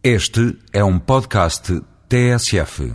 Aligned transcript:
Este 0.00 0.56
é 0.72 0.84
um 0.84 0.96
podcast 0.96 1.82
TSF. 2.08 2.94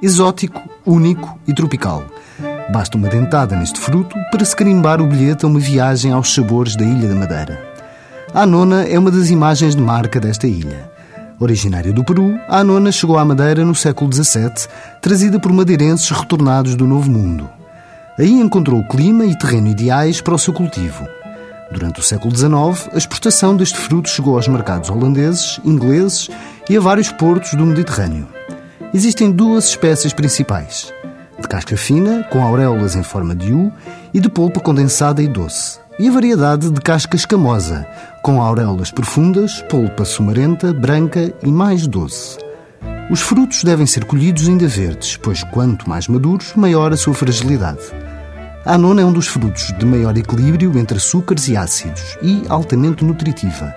Exótico, 0.00 0.62
único 0.86 1.36
e 1.44 1.52
tropical. 1.52 2.04
Basta 2.72 2.96
uma 2.96 3.08
dentada 3.08 3.56
neste 3.56 3.80
fruto 3.80 4.16
para 4.30 4.44
se 4.44 4.54
carimbar 4.54 5.02
o 5.02 5.08
bilhete 5.08 5.44
a 5.44 5.48
uma 5.48 5.58
viagem 5.58 6.12
aos 6.12 6.32
sabores 6.32 6.76
da 6.76 6.84
Ilha 6.84 7.08
da 7.08 7.16
Madeira. 7.16 7.60
A 8.32 8.42
anona 8.42 8.84
é 8.84 8.96
uma 8.96 9.10
das 9.10 9.28
imagens 9.28 9.74
de 9.74 9.82
marca 9.82 10.20
desta 10.20 10.46
ilha. 10.46 10.88
Originária 11.40 11.92
do 11.92 12.04
Peru, 12.04 12.38
a 12.46 12.58
anona 12.58 12.92
chegou 12.92 13.18
à 13.18 13.24
Madeira 13.24 13.64
no 13.64 13.74
século 13.74 14.12
XVII, 14.12 14.68
trazida 15.02 15.40
por 15.40 15.52
madeirenses 15.52 16.08
retornados 16.10 16.76
do 16.76 16.86
Novo 16.86 17.10
Mundo. 17.10 17.50
Aí 18.16 18.30
encontrou 18.30 18.84
clima 18.84 19.26
e 19.26 19.36
terreno 19.36 19.66
ideais 19.66 20.20
para 20.20 20.34
o 20.34 20.38
seu 20.38 20.54
cultivo. 20.54 21.08
Durante 21.70 22.00
o 22.00 22.02
século 22.02 22.34
XIX, 22.34 22.88
a 22.92 22.96
exportação 22.96 23.54
deste 23.56 23.78
fruto 23.78 24.08
chegou 24.08 24.36
aos 24.36 24.48
mercados 24.48 24.88
holandeses, 24.88 25.60
ingleses 25.64 26.30
e 26.68 26.76
a 26.76 26.80
vários 26.80 27.12
portos 27.12 27.52
do 27.54 27.66
Mediterrâneo. 27.66 28.26
Existem 28.94 29.30
duas 29.30 29.68
espécies 29.68 30.14
principais: 30.14 30.92
de 31.38 31.46
casca 31.46 31.76
fina, 31.76 32.24
com 32.30 32.42
auréolas 32.42 32.96
em 32.96 33.02
forma 33.02 33.34
de 33.34 33.52
U, 33.52 33.70
e 34.14 34.20
de 34.20 34.30
polpa 34.30 34.60
condensada 34.60 35.22
e 35.22 35.28
doce, 35.28 35.78
e 35.98 36.08
a 36.08 36.10
variedade 36.10 36.70
de 36.70 36.80
casca 36.80 37.16
escamosa, 37.16 37.86
com 38.22 38.40
auréolas 38.40 38.90
profundas, 38.90 39.60
polpa 39.68 40.06
sumarenta, 40.06 40.72
branca 40.72 41.34
e 41.42 41.48
mais 41.48 41.86
doce. 41.86 42.38
Os 43.10 43.20
frutos 43.20 43.62
devem 43.62 43.86
ser 43.86 44.04
colhidos 44.04 44.48
ainda 44.48 44.66
verdes, 44.66 45.16
pois 45.16 45.42
quanto 45.44 45.88
mais 45.88 46.08
maduros, 46.08 46.54
maior 46.54 46.92
a 46.92 46.96
sua 46.96 47.14
fragilidade. 47.14 47.80
A 48.68 48.74
anona 48.74 49.00
é 49.00 49.04
um 49.06 49.10
dos 49.14 49.26
frutos 49.26 49.72
de 49.78 49.86
maior 49.86 50.14
equilíbrio 50.14 50.78
entre 50.78 50.98
açúcares 50.98 51.48
e 51.48 51.56
ácidos 51.56 52.18
e 52.20 52.42
altamente 52.50 53.02
nutritiva. 53.02 53.74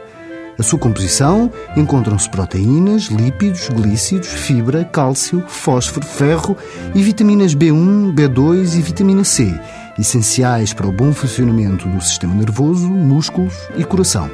A 0.60 0.64
sua 0.64 0.78
composição 0.78 1.50
encontram-se 1.78 2.30
proteínas, 2.30 3.04
lípidos, 3.04 3.70
glícidos, 3.70 4.28
fibra, 4.28 4.84
cálcio, 4.84 5.46
fósforo, 5.48 6.06
ferro 6.06 6.58
e 6.94 7.02
vitaminas 7.02 7.56
B1, 7.56 8.14
B2 8.14 8.78
e 8.78 8.82
vitamina 8.82 9.24
C, 9.24 9.58
essenciais 9.98 10.74
para 10.74 10.90
o 10.90 10.92
bom 10.92 11.14
funcionamento 11.14 11.88
do 11.88 12.02
sistema 12.02 12.36
nervoso, 12.36 12.90
músculos 12.90 13.56
e 13.78 13.86
coração. 13.86 14.30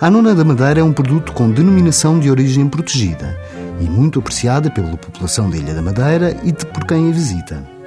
A 0.00 0.08
anona 0.08 0.34
da 0.34 0.44
Madeira 0.44 0.80
é 0.80 0.82
um 0.82 0.92
produto 0.92 1.32
com 1.32 1.48
denominação 1.48 2.18
de 2.18 2.28
origem 2.28 2.68
protegida 2.68 3.38
e 3.80 3.84
muito 3.84 4.18
apreciada 4.18 4.68
pela 4.68 4.96
população 4.96 5.48
da 5.48 5.56
Ilha 5.56 5.74
da 5.74 5.82
Madeira 5.82 6.36
e 6.42 6.50
de 6.50 6.66
por 6.66 6.84
quem 6.86 7.08
a 7.08 7.12
visita. 7.12 7.79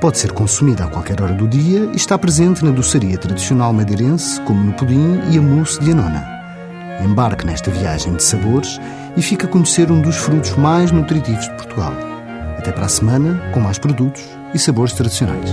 Pode 0.00 0.16
ser 0.16 0.32
consumida 0.32 0.84
a 0.84 0.88
qualquer 0.88 1.20
hora 1.20 1.34
do 1.34 1.46
dia 1.46 1.90
e 1.92 1.96
está 1.96 2.18
presente 2.18 2.64
na 2.64 2.70
doçaria 2.70 3.18
tradicional 3.18 3.70
madeirense, 3.70 4.40
como 4.42 4.64
no 4.64 4.72
pudim 4.72 5.20
e 5.30 5.36
a 5.36 5.42
mousse 5.42 5.78
de 5.78 5.92
anona. 5.92 6.26
Embarque 7.04 7.44
nesta 7.44 7.70
viagem 7.70 8.14
de 8.14 8.22
sabores 8.22 8.80
e 9.14 9.20
fica 9.20 9.46
a 9.46 9.50
conhecer 9.50 9.92
um 9.92 10.00
dos 10.00 10.16
frutos 10.16 10.56
mais 10.56 10.90
nutritivos 10.90 11.44
de 11.44 11.50
Portugal. 11.50 11.92
Até 12.56 12.72
para 12.72 12.86
a 12.86 12.88
semana, 12.88 13.38
com 13.52 13.60
mais 13.60 13.78
produtos 13.78 14.22
e 14.54 14.58
sabores 14.58 14.94
tradicionais. 14.94 15.50